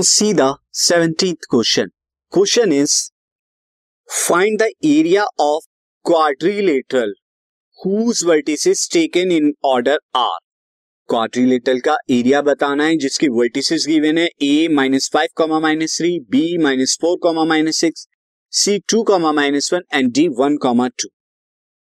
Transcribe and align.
See 0.00 0.32
the 0.32 0.56
17th 0.72 1.48
question. 1.50 1.90
Question 2.32 2.72
is, 2.72 3.10
find 4.08 4.58
the 4.58 4.72
area 4.82 5.26
of 5.38 5.64
quadrilateral 6.06 7.12
whose 7.78 8.22
vertices 8.22 8.88
taken 8.88 9.30
in 9.30 9.52
order 9.62 9.98
are. 10.14 10.38
Quadrilateral 11.08 11.80
का 11.80 11.96
area 12.10 12.40
बताना 12.42 12.84
है, 12.84 12.96
जिसकी 12.96 13.28
vertices 13.28 13.84
given 13.88 14.18
है 14.18 14.28
A 14.42 14.68
minus 14.72 15.10
five 15.12 15.28
comma 15.36 15.60
minus 15.60 15.96
three 15.98 16.18
B 16.30 16.56
minus 16.62 16.96
four 17.02 17.16
comma 17.22 17.44
minus 17.44 17.76
six 17.76 18.06
C 18.52 18.78
two 18.90 19.02
comma 19.12 19.32
minus 19.32 19.72
one 19.74 19.82
and 19.94 20.12
D 20.14 20.26
one 20.40 20.56
comma 20.62 20.88
two 21.02 21.08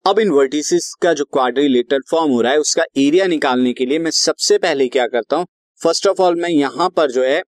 अब 0.06 0.20
इन 0.20 0.30
vertices 0.32 0.94
का 1.02 1.14
जो 1.14 1.26
quadrilateral 1.34 2.02
form 2.12 2.32
हो 2.32 2.42
रहा 2.42 2.52
है, 2.52 2.60
उसका 2.60 2.84
एरिया 2.98 3.28
निकालने 3.28 3.74
के 3.74 3.86
लिए 3.86 4.00
मैं 4.00 4.12
सबसे 4.22 4.58
पहले 4.58 4.88
क्या 4.88 5.08
करता 5.08 5.36
हूँ 5.36 5.48
फ़र्स्ट 5.82 6.08
ऑफ़ 6.08 6.22
ऑल 6.22 6.42
मैं 6.42 6.50
यहाँ 6.50 6.90
पर 6.98 7.12
जो 7.12 7.24
है 7.24 7.42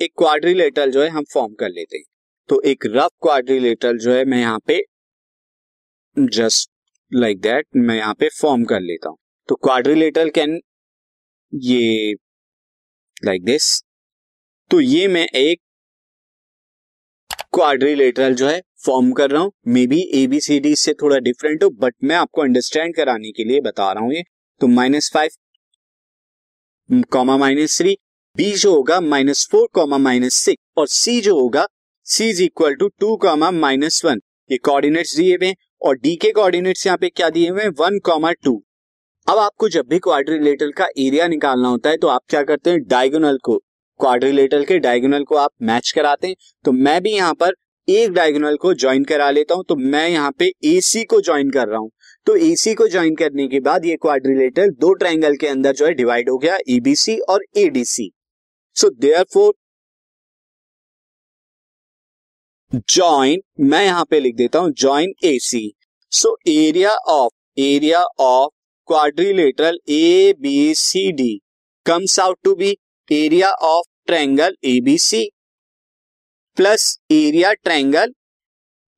एक 0.00 0.12
क्वाड्रिलेटरल 0.18 0.90
जो 0.90 1.02
है 1.02 1.08
हम 1.10 1.24
फॉर्म 1.32 1.54
कर 1.60 1.68
लेते 1.68 1.96
हैं। 1.96 2.04
तो 2.48 2.60
एक 2.66 2.84
रफ 2.86 3.10
क्वाड्रिलेटरल 3.22 3.98
जो 3.98 4.12
है 4.12 4.24
मैं 4.24 4.38
यहाँ 4.38 4.58
पे 4.66 4.82
जस्ट 6.16 6.70
लाइक 7.12 7.40
दैट 7.40 7.66
मैं 7.78 7.96
यहाँ 7.96 8.14
पे 8.14 8.28
फॉर्म 8.40 8.64
कर 8.64 8.80
लेता 8.80 9.08
हूँ। 9.08 9.16
तो 9.48 9.54
क्वाड्रिलेटरल 9.56 10.30
कैन 10.30 10.58
ये 11.52 12.12
लाइक 13.22 13.40
like 13.40 13.46
दिस 13.46 13.82
तो 14.70 14.80
ये 14.80 15.06
मैं 15.08 15.26
एक 15.36 15.60
क्वाड्रिलेटरल 17.54 18.34
जो 18.34 18.48
है 18.48 18.60
फॉर्म 18.84 19.12
कर 19.12 19.30
रहा 19.30 19.42
हूँ। 19.42 19.52
मे 19.68 19.86
बी 19.86 20.00
एबीसीडी 20.14 20.74
से 20.76 20.92
थोड़ा 21.02 21.18
डिफरेंट 21.20 21.62
हो 21.64 21.70
बट 21.80 21.94
मैं 22.04 22.16
आपको 22.16 22.42
अंडरस्टैंड 22.42 22.94
कराने 22.96 23.30
के 23.32 23.44
लिए 23.44 23.60
बता 23.60 23.92
रहा 23.92 24.04
हूँ 24.04 24.12
ये। 24.14 24.22
तो 24.60 24.66
minus 24.68 25.10
five 25.14 25.30
comma 27.12 27.36
minus 27.36 27.78
three 27.78 27.96
B 28.36 28.50
जो 28.52 28.74
होगा 28.74 29.00
minus 29.00 29.46
four 29.52 29.66
comma 29.74 29.96
minus 29.98 30.34
six 30.34 30.62
और 30.78 30.86
सी 30.88 31.20
जो 31.20 31.34
होगा 31.34 31.66
C 32.06 32.28
is 32.30 32.42
equal 32.42 32.74
to 32.74 32.88
two 33.00 33.16
comma 33.16 33.50
minus 33.50 34.00
one 34.04 34.20
ये 34.50 34.58
कोऑर्डिनेट्स 34.58 35.14
दिए 35.16 35.34
हुए 35.34 35.52
और 35.82 35.96
डी 35.96 36.14
के 36.16 36.30
कोऑर्डिनेट्स 36.32 36.86
यहाँ 36.86 36.98
पे 36.98 37.08
क्या 37.08 37.30
दिए 37.30 37.48
हुए 37.48 37.66
वन 37.78 37.98
कॉमा 37.98 38.30
टू 38.44 38.52
अब 39.26 39.38
आपको 39.38 39.68
जब 39.68 39.86
भी 39.88 39.98
क्वाड्रिलेटरल 39.98 40.70
का 40.72 40.86
एरिया 40.98 41.26
निकालना 41.28 41.68
होता 41.68 41.90
है 41.90 41.96
तो 41.96 42.08
आप 42.08 42.20
क्या 42.28 42.42
करते 42.42 42.70
हैं? 42.70 42.82
डायगोनल 42.82 43.38
को 43.38 43.56
क्वाड्रिलेटरल 44.00 44.64
के 44.64 44.78
डायगोनल 44.78 45.24
को 45.24 45.36
आप 45.36 45.50
मैच 45.62 45.90
कराते 45.92 46.26
हैं। 46.26 46.36
तो 46.64 46.72
मैं 46.72 47.00
भी 47.02 47.12
यहाँ 47.12 47.34
पर 47.34 47.54
एक 47.88 48.12
डायगोनल 48.12 48.56
को 48.56 48.72
ज्वाइन 48.74 49.04
करा 49.04 49.30
लेता 49.30 49.54
हूँ। 49.54 49.64
तो 49.64 49.76
मैं 49.76 50.08
यहाँ 50.08 50.30
पे 50.38 50.52
एसी 50.66 51.04
को 51.04 51.20
ज्वाइन 51.20 51.50
कर 51.50 51.68
रहा 51.68 51.78
हूँ। 51.78 51.90
तो 52.26 52.36
एसी 52.36 52.74
को 52.74 52.88
ज्वाइन 52.88 53.14
करने 53.14 53.48
के 53.48 53.60
बाद 53.60 53.84
ये 53.86 53.96
क्वाड्रिलेटरल 53.96 54.70
दो 54.80 54.94
ट्रायंगल 54.94 55.36
के 55.36 55.46
अंदर 55.46 55.72
जो 55.72 55.86
है 55.86 55.92
डिवाइड 55.94 56.30
हो 56.30 56.38
गया 56.38 56.58
एबीसी 56.68 57.18
और 57.28 57.44
ADC 57.56 58.10
so 58.76 58.88
there 59.00 59.24
four 59.32 59.52
join 62.88 63.40
मैं 63.70 63.84
यहाँ 63.84 64.04
पे 64.10 64.20
लिख 64.20 64.34
देता 64.36 64.58
हूँ 64.58 64.72
join 64.78 65.12
A 65.24 65.36
C 65.42 65.62
so 66.12 66.36
area 66.48 66.94
of 67.14 67.60
area 67.60 68.02
of 68.20 68.50
quadrilateral 68.88 69.78
A 69.88 70.32
B 70.40 70.74
C 70.74 71.10
D 71.12 71.34
comes 71.86 72.18
out 72.20 72.38
to 72.44 72.54
be 72.54 72.76
area 73.08 73.50
of 73.68 73.86
triangle 74.06 74.56
A 74.64 74.80
B 74.80 74.96
C 74.98 75.28
plus 76.56 76.86
area 77.12 77.52
triangle 77.52 78.12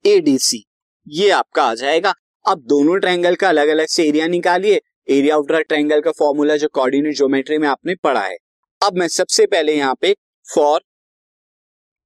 ADC 0.04 0.64
ये 1.06 1.30
आपका 1.30 1.62
आ 1.62 1.74
जाएगा। 1.74 2.12
अब 2.44 2.62
दोनों 2.68 2.98
ट्रैंगल 3.00 3.34
का 3.34 3.48
अलग 3.48 3.68
अलग 3.68 3.86
से 3.86 4.06
एरिया 4.08 4.26
निकालिए। 4.26 4.80
एरिया 5.10 5.36
ऑफ़ 5.38 5.52
ट्रैंगल 5.62 6.00
का 6.00 6.10
फॉर्मूला 6.18 6.56
जो 6.56 6.68
कोऑर्डिनेट 6.74 7.16
ज्योमेट्री 7.16 7.58
में 7.58 7.68
आपने 7.68 7.94
पढ़ा 8.04 8.24
है। 8.26 8.36
अब 8.82 8.96
मैं 8.98 9.06
सबसे 9.08 9.44
पहले 9.46 9.74
यहाँ 9.76 9.94
पे 10.00 10.12
for 10.46 10.80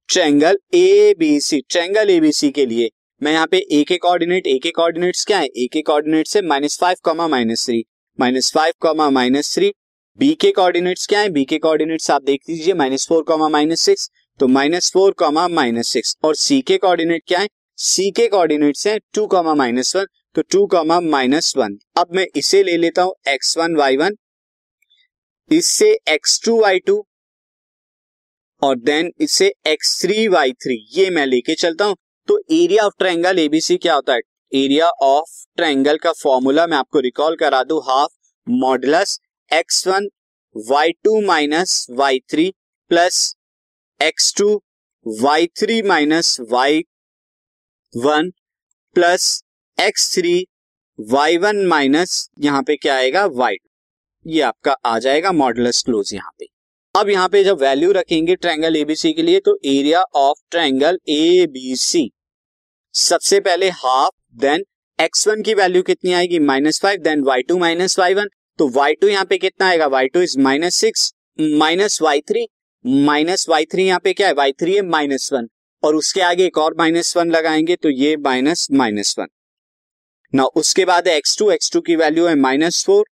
triangle 0.09 0.57
A 0.75 1.13
B 1.19 1.39
C 1.39 1.59
triangle 1.69 2.09
A 2.09 2.19
B 2.19 2.31
C 2.31 2.49
के 2.51 2.65
लिए 2.65 2.89
मैं 3.21 3.31
यहाँ 3.31 3.47
पे 3.51 3.57
ए 3.71 3.83
के 3.87 3.97
कोऑर्डिनेट 3.97 4.47
ए 4.47 4.57
के 4.63 4.71
कोऑर्डिनेट्स 4.71 5.23
क्या 5.25 5.37
है? 5.39 5.45
ए 5.45 5.67
के 5.73 5.81
कोऑर्डिनेट 5.81 6.27
से 6.27 6.41
minus 6.41 6.77
five 6.81 6.97
comma 7.03 7.27
minus 7.27 7.65
three 7.65 7.83
minus 8.19 8.51
five 8.55 8.73
comma 8.81 9.09
minus 9.09 9.53
three 9.55 9.71
B 10.19 10.33
के 10.33 10.51
कोऑर्डिनेट्स 10.51 11.07
क्या 11.07 11.19
है? 11.19 11.29
बी 11.29 11.45
के 11.45 11.57
कोऑर्डिनेट्स 11.57 12.11
आप 12.11 12.23
देख 12.23 12.41
लीजिए 12.49 12.73
minus 12.73 13.07
four 13.09 13.23
comma 13.23 13.49
minus 13.49 13.81
six 13.81 14.09
तो 14.39 14.47
minus 14.49 14.91
four 14.93 15.11
comma 15.19 15.47
minus 15.47 15.89
six 15.89 16.15
और 16.23 16.35
सी 16.35 16.61
के 16.61 16.77
कोऑर्डिनेट 16.77 17.23
क्या 17.27 17.39
है? 17.39 17.47
सी 17.77 18.09
के 18.11 18.27
कोऑर्डिनेट्स 18.27 18.87
हैं 18.87 18.99
टू 19.13 19.25
कॉमा 19.27 19.55
माइनस 19.55 19.95
वन 19.95 20.05
तो 20.35 20.41
टू 20.51 20.65
कॉमा 20.67 20.99
माइनस 21.01 21.53
वन 21.57 21.77
अब 21.97 22.15
मैं 22.15 22.27
इसे 22.35 22.63
ले 22.63 22.77
लेता 22.77 23.01
हूँ 23.01 23.15
एक्स 23.27 23.57
वन 23.57 23.75
वाई 23.75 23.97
वन 23.97 24.15
इससे 25.51 25.91
एक्स 26.09 26.39
टू 26.45 26.59
वाई 26.61 26.79
टू 26.79 26.95
और 28.61 28.75
देन 28.79 29.11
इससे 29.21 29.45
एक्स 29.67 29.99
थ्री 30.01 30.27
वाई 30.27 30.51
थ्री 30.53 30.75
ये 30.93 31.09
मैं 31.09 31.25
लेके 31.25 31.53
चलता 31.55 31.85
हूँ। 31.85 31.95
तो 32.27 32.37
एरिया 32.53 32.85
ऑफ़ 32.85 32.93
ट्रायंगल 32.99 33.39
एबीसी 33.39 33.77
क्या 33.77 33.93
होता 33.95 34.13
है? 34.13 34.19
एरिया 34.51 34.87
ऑफ़ 34.87 35.29
ट्रायंगल 35.57 35.97
का 35.97 36.11
फॉर्मूला 36.13 36.65
मैं 36.67 36.77
आपको 36.77 36.99
रिकॉल 36.99 37.35
करा 37.35 37.61
दू। 37.63 37.79
Half 37.81 38.11
modulus 38.47 39.17
x 39.51 39.87
one 39.87 40.07
y 40.55 40.91
two 41.03 41.21
minus 41.21 41.85
y 41.91 42.19
three 42.31 42.49
plus 42.91 43.21
x 43.99 44.33
two 44.37 44.49
y 45.05 45.47
three 45.59 45.81
minus 45.83 46.35
y 46.51 46.83
one 47.93 48.31
plus 48.95 49.29
x 49.77 50.13
three 50.15 50.35
y 50.99 51.37
one 51.37 51.65
minus 51.67 52.29
यहाँ 52.39 52.63
पे 52.63 52.75
क्या 52.75 52.95
आएगा? 52.95 53.25
वाई 53.25 53.55
ये 54.27 54.41
आपका 54.41 54.71
आ 54.85 54.97
जाएगा 54.99 55.31
मॉडुलस 55.31 55.81
क्लोज 55.83 56.13
यहाँ 56.13 56.31
पे। 56.39 56.45
अब 56.95 57.09
यहाँ 57.09 57.27
पे 57.29 57.43
जब 57.43 57.61
वैल्यू 57.61 57.91
रखेंगे 57.91 58.35
ट्रायंगल 58.35 58.75
एबीसी 58.75 59.11
के 59.13 59.21
लिए 59.21 59.39
तो 59.39 59.57
एरिया 59.65 60.01
ऑफ़ 60.15 60.39
ट्रायंगल 60.51 60.97
एबीसी 61.09 62.09
सबसे 62.95 63.39
पहले 63.39 63.69
हाफ़ 63.69 64.11
देन 64.41 64.63
एक्स 64.99 65.27
वन 65.27 65.41
की 65.41 65.53
वैल्यू 65.53 65.81
कितनी 65.81 66.13
आएगी? 66.13 66.39
Minus 66.39 66.79
five 66.81 67.01
then 67.01 67.23
y 67.23 67.41
two 67.41 67.57
minus 67.57 67.97
y 67.99 68.13
one 68.13 68.27
तो 68.59 68.67
वाई 68.69 68.93
टू 68.93 69.07
यहाँ 69.07 69.25
पे 69.25 69.37
कितना 69.37 69.67
आएगा? 69.67 69.87
Y 69.87 70.07
two 70.07 70.21
is 70.21 70.39
minus 70.39 70.75
six 70.75 71.11
minus 71.39 72.01
y 72.01 72.21
three 72.21 72.47
minus 72.85 73.49
y 73.49 73.65
three 73.65 73.85
यहाँ 73.85 73.99
पे 73.99 74.13
क्या 74.13 74.27
है? 74.27 74.33
वाई 74.33 74.51
थ्री 74.51 74.75
है 74.75 74.81
माइनस 74.81 75.29
वन 75.33 75.47
और 75.83 75.95
उसके 75.95 76.21
आगे 76.21 76.45
एक 76.45 76.57
और 76.57 76.75
माइनस 76.77 77.17
वन 77.17 77.31
लगाएँगे 77.31 77.75
तो 77.75 77.89
ये 77.89 78.15
माइनस 78.17 78.67
माइनस 78.71 79.15
वन 79.19 79.27
ना 80.33 80.43
उसके 80.55 80.85
बाद 80.85 81.07
एक्स 81.07 81.37
टू 81.39 81.51
एक्स 81.51 81.71
टू 81.71 81.81
की 81.81 81.95
वैल्यू 81.95 82.25
है 82.25 82.35
माइनस 82.35 82.83
फोर 82.85 83.05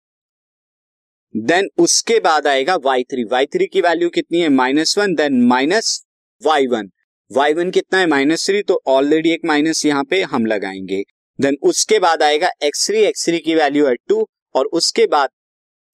देन 1.34 1.68
उसके 1.78 2.18
बाद 2.20 2.46
आएगा 2.46 2.74
वाई 2.76 3.02
थ्री 3.02 3.22
वाई 3.24 3.46
थ्री 3.46 3.66
की 3.66 3.80
वैल्यू 3.80 4.08
कितनी 4.08 4.40
है? 4.40 4.48
Minus 4.48 4.96
one 4.98 5.14
then 5.14 5.40
minus 5.42 6.04
y 6.42 6.66
one 6.66 6.90
y 7.30 7.52
one 7.54 7.70
कितना 7.70 7.98
है? 7.98 8.06
माइनस 8.06 8.46
थ्री 8.46 8.62
तो 8.62 8.80
ऑलरेडी 8.86 9.30
एक 9.30 9.40
माइनस 9.44 9.84
यहाँ 9.86 10.04
पे 10.04 10.22
हम 10.22 10.46
लगाएँगे। 10.46 11.02
देन 11.40 11.56
उसके 11.62 11.98
बाद 11.98 12.22
आएगा 12.22 12.50
एक्स 12.62 12.86
थ्री 12.86 12.98
एक्स 12.98 13.26
थ्री 13.26 13.38
की 13.38 13.54
वैल्यू 13.54 13.86
है 13.86 13.94
टू 14.08 14.28
और 14.54 14.66
उसके 14.72 15.06
बाद 15.06 15.28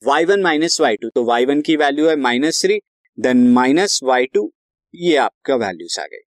y 0.03 0.25
one 0.25 0.41
minus 0.41 0.79
y 0.81 0.95
two 0.95 1.09
तो 1.09 1.23
वाई 1.23 1.45
वन 1.45 1.61
की 1.61 1.75
वैल्यू 1.75 2.07
है 2.07 2.15
minus 2.15 2.61
three 2.61 2.79
then 3.19 3.47
minus 3.51 3.99
y 4.03 4.25
two 4.25 4.51
ये 4.95 5.15
आपका 5.15 5.55
वैल्यूज़ 5.55 5.99
आ 5.99 6.05
गई 6.05 6.21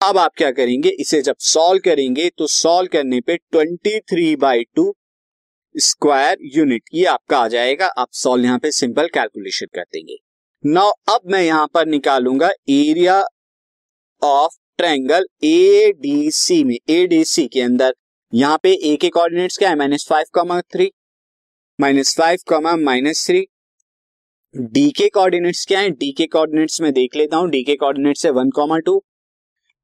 अब 0.00 0.18
आप 0.18 0.32
क्या 0.36 0.50
करेंगे? 0.50 0.88
इसे 0.88 1.22
जब 1.22 1.36
सॉल्व 1.38 1.80
करेंगे 1.84 2.30
तो 2.38 2.46
सॉल्व 2.46 2.88
करने 2.92 3.20
पे 3.20 3.36
twenty 3.36 3.98
three 4.00 4.36
by 4.36 4.64
two 4.74 4.94
square 5.78 6.36
unit, 6.54 6.82
ये 6.94 7.04
आपका 7.06 7.38
आ 7.38 7.48
जाएगा। 7.48 7.86
आप 7.98 8.08
सॉल्व 8.14 8.44
यहाँ 8.44 8.58
पे 8.58 8.70
सिंपल 8.72 9.08
कैलकुलेशन 9.14 9.66
कर 9.74 9.82
देंगे। 9.82 10.16
नाउ, 10.64 10.90
अब 11.08 11.20
मैं 11.26 11.42
यहाँ 11.42 11.66
पर 11.74 11.86
निकालूँगा 11.86 12.50
area 12.70 13.22
of 14.22 14.56
triangle 14.78 15.26
A 15.44 15.92
D 16.00 16.30
C 16.30 16.62
में 16.64 16.76
ए 16.90 17.06
डी 17.06 17.24
सी 17.24 17.46
के 17.48 17.60
अंदर। 17.60 17.92
यहाँ 18.32 18.58
पे 18.62 18.72
ए 18.84 18.96
के 18.96 19.08
कोऑर्डिनेट्स 19.08 19.58
क्या 19.58 19.68
है? 19.70 19.76
Minus 19.76 20.06
five 20.08 20.24
comma 20.34 20.60
three 20.62 20.90
minus 21.78 22.14
five 22.18 22.38
comma 22.48 22.74
minus 22.76 23.26
three 23.26 23.44
D 24.54 24.90
के 24.90 25.08
कोऑर्डिनेट्स 25.08 25.64
क्या 25.66 25.80
है? 25.80 25.90
डी 25.90 26.10
के 26.12 26.26
कोऑर्डिनेट्स 26.26 26.80
में 26.80 26.92
देख 26.92 27.16
लेता 27.16 27.36
हूँ। 27.36 27.48
डी 27.50 27.62
के 27.62 27.76
कोऑर्डिनेट्स 27.76 28.26
है 28.26 28.32
one 28.32 28.50
comma 28.50 28.78
two 28.78 29.02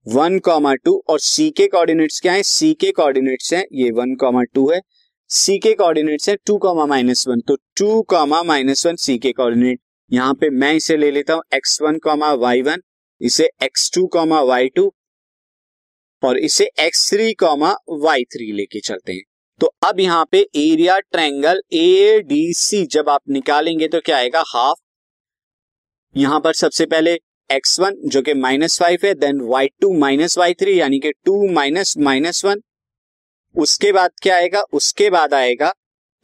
one 0.06 0.38
comma 0.38 0.74
two 0.74 0.92
और 1.08 1.18
सी 1.20 1.50
के 1.50 1.66
कोऑर्डिनेट्स 1.66 2.20
क्या 2.20 2.32
है? 2.32 2.42
सी 2.42 2.72
के 2.74 2.90
कोऑर्डिनेट्स 2.92 3.52
है, 3.54 3.64
ये 3.72 3.90
वन 3.90 4.14
कॉमा 4.14 4.42
टू 4.44 4.70
है। 4.70 4.80
सी 5.32 5.56
के 5.58 5.72
कोऑर्डिनेट्स 5.74 6.28
है 6.28 6.34
टू 6.46 6.56
कॉमा 6.58 6.84
माइनस 6.86 7.24
वन 7.28 7.40
तो 7.40 7.54
two 7.76 8.00
comma 8.02 8.42
minus 8.42 8.84
one 8.86 8.96
C 8.96 9.16
के 9.18 9.30
कोऑर्डिनेट 9.32 9.78
यहाँ 10.10 10.32
पे 10.34 10.48
मैं 10.52 10.72
इसे 10.74 10.96
ले 10.96 11.10
लेता 11.10 11.34
हूँ 11.34 11.42
x 11.54 11.80
one 11.82 11.98
comma 11.98 12.32
y 12.32 12.62
one 12.62 12.80
इसे 13.20 13.48
x 13.62 13.90
two 13.94 14.06
comma 14.06 14.40
y 14.40 14.68
two 14.68 14.84
और 16.22 16.38
इसे 16.38 16.64
x 16.80 17.08
three 17.10 17.32
comma 17.34 17.70
y 18.00 18.24
three 18.24 18.50
लेके 18.52 18.80
चलते 18.80 19.12
हैं। 19.12 19.22
तो 19.60 19.72
अब 19.84 20.00
यहाँ 20.00 20.26
पे 20.32 20.40
area 20.56 20.98
triangle 21.00 21.62
A 21.74 22.20
D 22.28 22.42
C 22.54 22.84
जब 22.86 23.08
आप 23.08 23.20
निकालेंगे 23.28 23.88
तो 23.88 24.00
क्या 24.00 24.16
आएगा? 24.16 24.42
हाफ़ 24.46 24.78
यहाँ 26.14 26.40
पर 26.40 26.52
सबसे 26.54 26.86
पहले 26.86 27.18
एक्स 27.50 27.78
वन 27.80 27.96
जो 28.06 28.22
कि 28.22 28.34
माइनस 28.34 28.78
फाइव 28.80 29.06
है 29.06 29.14
then 29.14 29.40
y 29.46 29.68
two 29.80 29.92
minus 29.98 30.38
y 30.38 30.54
three 30.54 30.78
यानी 30.80 30.98
कि 30.98 31.12
टू 31.24 31.42
माइनस 31.52 31.94
माइनस 32.00 32.44
वन 32.44 32.60
उसके 33.54 33.92
बाद 33.92 34.10
क्या 34.22 34.36
आएगा? 34.36 34.60
उसके 34.72 35.08
बाद 35.10 35.34
आएगा 35.34 35.72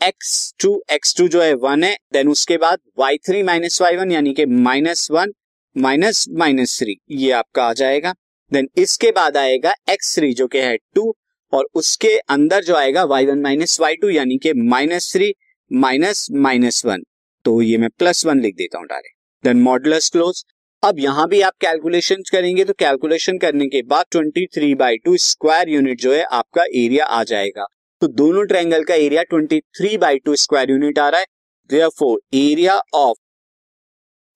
एक्स 0.01 0.55
टू 0.61 0.71
एक्स 0.93 1.17
टू 1.17 1.27
जो 1.29 1.43
है 1.43 1.53
वन 1.55 1.85
है 1.85 1.97
देन 2.13 2.29
उसके 2.29 2.57
बाद 2.59 2.79
y 2.99 3.17
three 3.27 3.43
minus 3.43 3.81
y 3.83 3.97
one 3.97 4.13
यानी 4.13 4.33
कि 4.35 4.47
minus 4.47 5.07
one 5.11 5.33
minus 5.77 6.25
minus 6.39 6.79
three 6.79 6.97
ये 7.11 7.31
आपका 7.33 7.65
आ 7.65 7.73
जाएगा। 7.73 8.13
देन 8.53 8.69
इसके 8.79 9.11
बाद 9.11 9.37
आएगा 9.37 9.73
एक्स 9.91 10.15
थ्री 10.15 10.33
जो 10.35 10.47
कि 10.47 10.59
है 10.59 10.77
टू 10.95 11.15
और 11.53 11.69
उसके 11.75 12.17
अंदर 12.31 12.65
जो 12.65 12.75
आएगा 12.75 13.05
y 13.05 13.27
one 13.27 13.43
minus 13.43 13.79
y 13.81 13.97
two 13.97 14.09
यानी 14.11 14.37
कि 14.39 14.53
minus 14.71 15.13
three 15.13 15.33
minus 15.71 16.27
minus 16.33 16.85
one 16.87 17.03
तो 17.45 17.61
ये 17.63 17.79
मैं 17.79 17.89
प्लस 17.99 18.25
वन 18.27 18.41
लिख 18.41 18.55
देता 18.55 18.79
हूँ 18.79 18.87
डायरेक्ट। 18.87 19.45
देन 19.45 19.63
मॉडुलस 19.63 20.11
क्लोज 20.11 20.45
अब 20.83 20.99
यहाँ 20.99 21.27
भी 21.29 21.41
आप 21.41 21.53
कैलकुलेशन 21.61 22.23
करेंगे 22.31 22.65
तो 22.65 22.73
कैलकुलेशन 22.73 23.39
करने 23.39 23.67
के 23.67 23.81
बाद 23.85 24.05
twenty 24.11 24.45
three 24.55 24.75
by 24.75 24.97
two 24.97 25.17
square 25.17 25.69
unit 25.69 26.01
जो 26.01 26.13
है, 26.13 26.23
आपका 26.23 26.63
एरिया 26.75 27.05
आ 27.07 27.23
जाएगा। 27.25 27.65
तो 28.03 28.09
दोनों 28.11 28.45
ट्रायंगल 28.47 28.85
का 28.85 28.95
area 28.97 29.23
twenty 29.23 29.59
three 29.77 29.97
by 29.99 30.19
two 30.19 30.35
square 30.37 30.71
unit 30.71 30.99
आ 30.99 31.09
रहा 31.09 31.21
है। 31.21 31.27
Therefore 31.71 32.21
area 32.35 32.79
of 32.95 33.17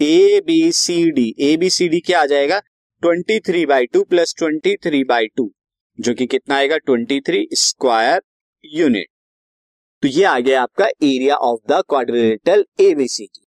A 0.01 0.41
B 0.47 0.73
C 0.73 1.11
D 1.11 1.35
A 1.41 1.57
B 1.57 1.71
C 1.71 1.89
D 1.89 2.01
क्या 2.01 2.21
आ 2.23 2.27
जाएगा? 2.27 2.59
Twenty 3.03 3.39
three 3.41 3.65
by 3.67 3.87
two 3.87 4.03
plus 4.05 4.35
twenty 4.39 4.75
three 4.85 5.05
by 5.05 5.27
two 5.37 5.51
जो 5.99 6.15
कि 6.15 6.27
कितना 6.27 6.57
आएगा? 6.57 6.79
ट्वेंटी 6.79 7.21
थ्री 7.21 7.47
स्क्वायर 7.57 8.21
यूनिट 8.65 9.07
तो 10.03 10.09
ये 10.09 10.25
आ 10.25 10.39
गया 10.41 10.63
आपका 10.63 10.87
area 10.87 11.37
of 11.37 11.61
the 11.69 11.83
quadrilateral 11.89 12.65
ABCD 12.81 13.47